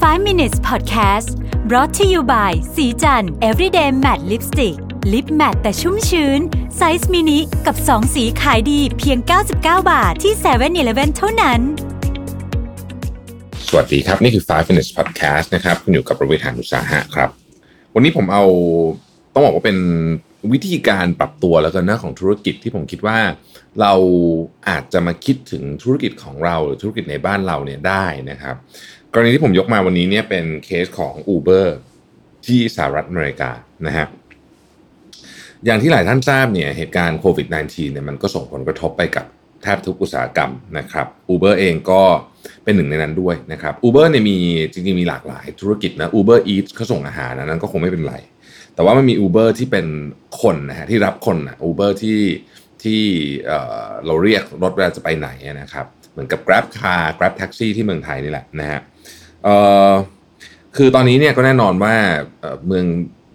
[0.00, 1.28] 5 minutes podcast
[1.68, 4.76] brought to you by ศรีจันทร์ everyday matte lipstick
[5.12, 6.40] lip matte แต่ชุ่มชื้น
[6.76, 9.18] ไซส์มินิกับ 2 สีขายดีเพียง
[9.54, 9.54] 99
[9.90, 11.60] บาทที่7 e เ e ่ e อเท่านั้น
[13.68, 17.30] สวัสดีครับ นี่คือ 5 minutes podcast นะครับ คุณอยู่กับผมรวิศ หาญอุตสาหะครับ
[17.94, 18.44] วันนี้ผมเอา
[19.34, 19.76] ต้องบอกว่าเป็น
[20.52, 23.18] วิธีการปรับตัวแล้วกันนะของธุรกิจที่ผมคิดว่า
[23.80, 23.92] เรา
[24.68, 28.56] อาจจะมาคิดถึงธุรกิจของเราหรือธุรกิจในบ้านเราเนี่ยได้นะครับ
[29.12, 31.66] กรณีที่ผมยกมาวันนี้เนี่ยเป็นเคสของ Uber
[32.46, 33.50] ที่สหรัฐอเมริกา
[33.86, 34.06] นะฮะ
[35.64, 39.26] อย่างที่หลายท่านทราบเนี่ยเหตุการณ์โควิด -19 เนี่ยมันก็ส่งผลกระทบไปกับ
[39.62, 42.02] แทบทุกอุตสาหกรรมนะครับ Uber เองก็
[42.64, 44.36] เป็นหนึ่งในนั้นด้วยนะครับ Uber เนี่ยมี
[44.72, 48.16] จริงๆมีหลากหลายธุรกิจนะ Uber Eats เขาส่งอาหารนะนั้นก็คงไม่เป็นไร
[48.78, 49.86] แต่ว่ามันมี Uber ที่เป็น
[50.42, 52.20] คนนะฮะที่รับคนนะ Uber ที่
[52.82, 53.02] ที่
[53.46, 55.28] เอ่อเราเรียกรถเวลาจะไปไหน
[55.60, 58.80] นะครับ เหมือนกับ Grab Car Grab Taxi ที่เมืองไทยนี่แหละนะฮะ
[59.44, 59.56] เอ่
[59.90, 59.92] อ
[60.76, 61.94] คือตอนนี้เนี่ยก็แน่นอนว่า
[62.40, 62.86] เอ่อเมือง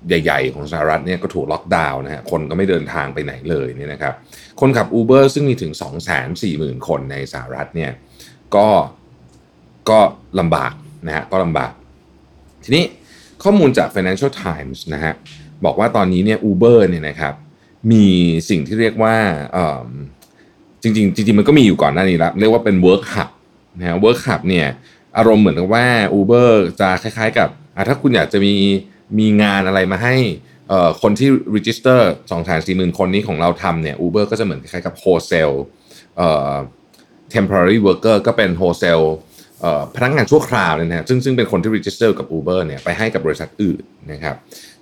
[0.07, 4.13] ใหญ่ ๆ ของสหรัฐเนี่ยก็ถูกล็อกดาวน์นะฮะคนก็ไม่เดินทางไปไหนเลยเนี่ยนะครับ
[4.59, 7.91] คนขับ Uber ซึ่งมีถึง 2 4 0 0 0 0 คนในสหรัฐเนี่ย
[8.55, 8.67] ก็
[9.89, 9.99] ก็
[10.39, 10.73] ลำบาก
[11.07, 11.73] นะฮะก็ลำบาก
[12.63, 12.85] ทีนี้
[13.43, 15.13] ข้อมูลจาก Financial Times นะฮะ
[15.65, 17.33] บอกว่าตอนนี้เนี่ย Uber เนี่ยนะครับ
[17.91, 18.05] มี
[18.49, 19.15] สิ่งที่เรียกว่า
[19.53, 19.87] เอิ่ม
[20.81, 23.29] จริงๆจริงมันก็มีอยู่ก่อนหน้านี้แล้วเรียกว่าเป็น Work Hub
[23.79, 24.67] นะฮะ Work Hub เนี่ย
[25.17, 25.87] อารมณ์เหมือนกับว่า
[26.19, 27.49] Uber จะคล้ายๆกับ
[27.87, 28.55] ถ้าคุณอยากจะมี
[29.19, 30.15] มีงานอะไรมาให้
[30.69, 35.55] เอ่อคนที่ register 2 4 0 0 0 0 คนนี้ของเราทำเนี่ย Uber ก็จะเหมือนคล้ายๆกับ wholesale
[36.17, 36.53] เอ่อ
[37.33, 39.32] temporary worker ก็เป็น wholesale เอ่อ
[39.95, 44.35] พนักงานชั่วคราวเนี่ยนะซึ่งซึ่งเป็นคนที่ register กับ Uber เนี่ยไปให้กับบริษัทอื่นนะครับ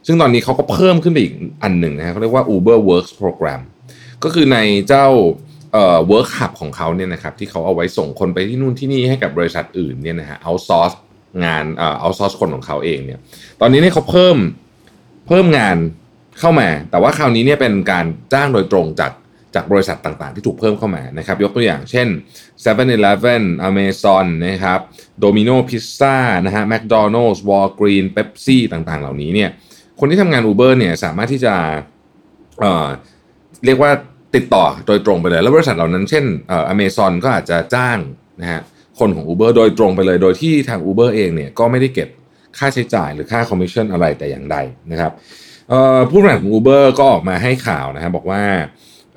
[0.05, 3.61] ซึ่งตอนนี้เขาก็เพิ่มขึ้นไปอีกอันหนึ่งนะฮะเขาเรียกว่า Uber Works Program
[4.23, 5.07] ก็คือในเจ้า
[5.73, 10.95] เอ่อ work hub ของเขาเนี่ยนะครับที่เขาเอาไว้ส่งคนไปที่นู่นที่นี่ให้กับบริษัทอื่นเนี่ยนะฮะ outsource
[11.45, 13.19] งานเอ่อ outsource คนของเขาเองเนี่ย
[13.61, 14.37] ตอนนี้เนี่ยเขาเพิ่ม
[15.27, 15.77] เพิ่มงาน
[16.39, 19.11] เข้ามา แต่ว่าคราวนี้เนี่ยเป็นการจ้างโดยตรงจาก
[19.55, 22.07] จากบริษัทต่างๆ ที่ถูกเพิ่มเข้ามานะครับ ยกตัวอย่างเช่น
[22.63, 24.79] 7-Eleven Amazon นะครับ
[25.23, 29.49] Domino Pizza นะฮะ McDonald's Walgreens Pepsi ต่างๆ เหล่านี้เนี่ย
[29.99, 31.53] คนที่ทำงาน Uber เนี่ยสามารถที่จะ
[32.59, 32.87] เอ่อ
[33.65, 33.91] เรียกว่า
[34.35, 37.97] ติดต่อโดยตรงไปเลย แล้วบริษัทเหล่านั้นเช่นเอ่อ Amazon ก็อาจจะจ้าง
[38.41, 38.61] นะฮะ
[38.99, 42.09] คนของ Uber โดยตรงไปเลย โดยที่ทาง Uber เองเนี่ยก็ไม่ได้เก็บ
[42.57, 44.57] ค่าใช้จ่ายหรือค่าคอมมิชชั่นอะไรแต่อย่างใด
[44.91, 45.11] นะครับ
[46.09, 48.43] ผู้บริหารของ Uber ก็ออกมาให้ข่าวนะฮะบอกว่า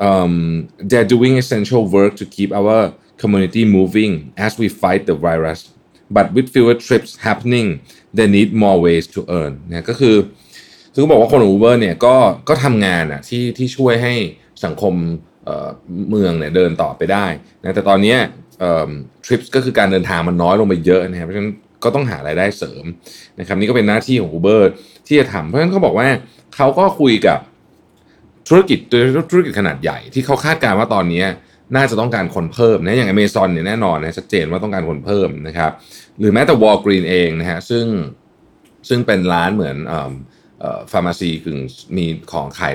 [0.08, 2.80] um, they're doing essential work to keep our
[3.22, 4.12] community moving
[4.46, 5.60] as we fight the virus
[6.16, 7.66] but with fewer trips happening
[8.16, 10.16] they need more ways to earn นะก็คือ
[10.92, 12.16] คือเขาบอกว่าคนของ Uber เนี่ยก็
[12.48, 14.14] ก็ทำงานอะที่ที่ช่วยให้
[14.64, 14.94] สังคม
[15.44, 15.68] เอ่อ
[16.10, 17.26] เมืองเนี่ยเดินต่อไปได้
[17.62, 18.16] นะแต่ตอนนี้
[18.60, 18.90] เอ่อ
[19.26, 21.52] trips ก็คือการเดินทางมันน้อยลงไปเยอะนะครับเพราะฉะนั้น
[21.84, 22.84] ก็ต้องหารายได้เสริม
[23.38, 24.62] นะครับนี่ก็เป็นหน้าที่ของ Uber
[25.06, 26.08] ที่จะทำเพราะฉะนั้นเขาบอกว่า
[26.56, 27.38] เขาก็คุยกับ
[28.48, 31.24] ธุรกิจโดยธุรกิจขนาดใหญ่ที่เขาคาดการณ์ว่าตอนนี้
[31.76, 35.72] น่าจะต้องการคนเพิ่มนะอย่าง Amazon เนี่ยแน่นอนนะชัดเจนว่าต้องการคนเพิ่มนะครับ
[36.18, 37.86] หรือแม้แต่ Walgreen เองนะฮะซึ่ง
[38.88, 40.12] ซึ่งเป็นร้านเหมือนเอ่อ
[40.60, 41.58] เอ่อ pharmacy กึ่ง
[41.96, 42.72] มีของขาย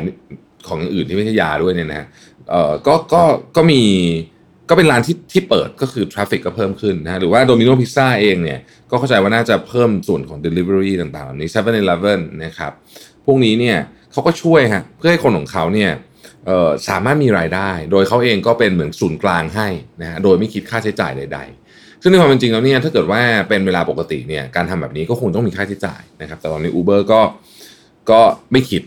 [0.67, 2.07] ของอื่นที่ไม่ใช่ยาด้วยเนี่ยนะฮะ
[2.51, 3.21] เอ่อก็ก็
[3.55, 3.83] ก็มี
[4.69, 8.59] ก็เป็นร้านที่ที่เปิดก็คือ traffic ก็เพิ่มขึ้นนะหรือว่า Domino Pizza เองเนี่ย
[8.91, 12.71] ก็เข้าใจว่าน่าจะเพิ่มส่วนของ Delivery ต่างๆเหล่านี้ 7-Eleven นะครับ
[13.25, 13.77] พวกนี้เนี่ย
[14.11, 15.91] เขาก็ช่วยฮะเพื่อให้คนของเขาเนี่ย
[16.89, 19.67] สามารถมีรายได้ โดยเขาเองก็เป็นเหมือนศูนย์กลางให้
[20.01, 21.39] นะฮะโดยไม่คิดค่าใช้จ่ายใด
[21.71, 27.21] ๆ ซึ่งในความเป็นจริงแล้วเนี่ยถ้าเกิดว่าเป็นเวลาปกติเนี่ยการทำแบบนี้ก็คงต้องมีค่าใช้จ่ายนะครับแต่ตอนนี้ Uber ก็
[28.11, 28.21] ก็
[28.51, 28.81] ไม่คิด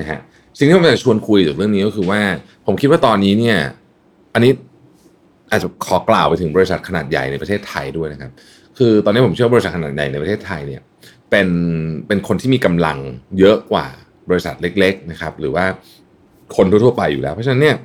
[0.00, 0.18] นะฮะ
[0.58, 2.20] สิ่งที่ผมอยากชวนคุยจากเรื่องนี้ก็คือว่า
[2.66, 3.58] ผมคิดว่าตอนนี้เนี่ย
[4.34, 4.52] อันนี้
[5.50, 8.30] อาจจะขอกล่าวไปถึงบริษัทขนาดใหญ่ในประเทศไทยด้วยนะครับ
[8.78, 10.80] คือตอนนี้ผมเชื่อว่าบริษัทขนาดใหญ่ในประเทศไทยเนี่ย
[11.30, 11.48] เป็น
[12.06, 12.98] เป็นคนที่มีกำลัง
[13.38, 13.86] เยอะกว่า
[14.30, 15.64] บริษัทเล็ก ๆนะครับ หรือว่า
[16.56, 17.76] คนทั่วๆไปอยู่แล้ว เพราะฉะนั้นเนี่ย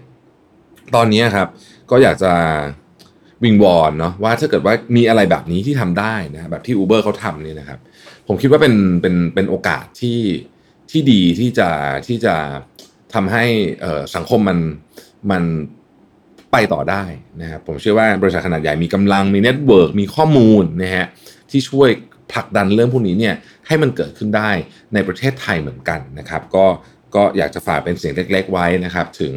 [0.95, 1.47] ตอนนี้ครับ
[1.91, 2.33] ก็อยากจะ
[3.43, 7.79] วิงวอนเนาะว่าถ้าเกิดว่ามีอะไรแบบนี้ที่ทำได้นะแบบที่ Uber เขาทำเนี่ยนะครับ
[8.27, 10.19] ผมคิดว่าเป็นเป็นเป็นโอกาสที่
[10.91, 11.69] ที่ดีที่จะ
[12.07, 12.35] ที่จะ
[13.13, 13.45] ทำให้
[14.15, 14.59] สังคมมัน
[15.31, 15.43] มัน
[16.51, 17.03] ไปต่อได้
[17.41, 21.05] นะครับผมเชื่อว่าบริษัทขนาดใหญ่มีกำลังมี network มีข้อมูลนะฮะ
[21.51, 21.89] ที่ช่วย
[22.31, 23.35] ผลักดันเรื่องพวกนี้เนี่ย
[23.67, 24.51] ให้มันเกิดขึ้นได้
[24.93, 26.65] ในประเทศไทยเหมือนกันนะครับ ก็
[27.15, 29.35] ก็อยากจะฝากเป็นเสียงเล็ก ๆ ไว้นะครับ ถึง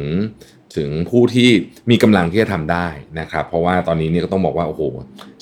[0.75, 1.49] ถึงผู้ที่
[1.89, 2.87] มีกำลังที่จะทำได้
[3.19, 4.81] นะครับ เพราะว่าตอนนี้เนี่ยก็ต้องบอกว่าโอ้โห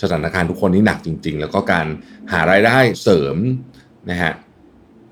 [0.01, 1.87] สถานการณ์ทุกคนนี่หนักจริง ๆ แล้วก็การ
[2.31, 3.35] หารายได้เสริม
[4.09, 4.33] นะฮะ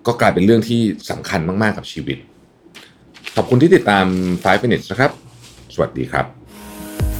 [0.08, 2.18] ก็กลายเป็นเรื่องที่สำคัญมาก ๆ กับชีวิต
[3.36, 5.12] ขอบคุณที่ติดตาม 5 minutes นะครับ
[5.74, 6.43] สวัสดีครับ